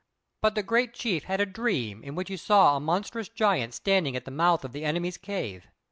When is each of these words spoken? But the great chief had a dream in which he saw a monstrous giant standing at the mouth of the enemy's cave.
But 0.41 0.55
the 0.55 0.63
great 0.63 0.95
chief 0.95 1.25
had 1.25 1.39
a 1.39 1.45
dream 1.45 2.01
in 2.03 2.15
which 2.15 2.29
he 2.29 2.35
saw 2.35 2.75
a 2.75 2.79
monstrous 2.79 3.29
giant 3.29 3.75
standing 3.75 4.15
at 4.15 4.25
the 4.25 4.31
mouth 4.31 4.65
of 4.65 4.71
the 4.71 4.83
enemy's 4.83 5.19
cave. 5.19 5.67